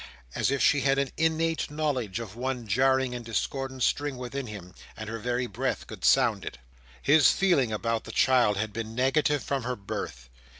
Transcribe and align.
As 0.33 0.49
if 0.49 0.63
she 0.63 0.81
had 0.81 0.97
an 0.97 1.11
innate 1.15 1.69
knowledge 1.69 2.19
of 2.19 2.35
one 2.35 2.65
jarring 2.67 3.13
and 3.13 3.23
discordant 3.23 3.83
string 3.83 4.17
within 4.17 4.47
him, 4.47 4.73
and 4.97 5.07
her 5.07 5.19
very 5.19 5.45
breath 5.45 5.85
could 5.85 6.03
sound 6.03 6.43
it. 6.43 6.57
His 7.03 7.29
feeling 7.31 7.71
about 7.71 8.05
the 8.05 8.11
child 8.11 8.57
had 8.57 8.73
been 8.73 8.95
negative 8.95 9.43
from 9.43 9.61
her 9.61 9.75
birth. 9.75 10.27